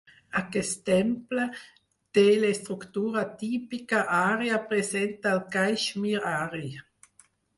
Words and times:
Aquest 0.39 0.77
temple 0.89 1.43
té 2.19 2.23
l'estructura 2.43 3.23
típica 3.43 4.01
ària 4.21 4.57
present 4.71 5.13
al 5.35 5.43
Caixmir 5.57 6.17
ari. 6.33 6.75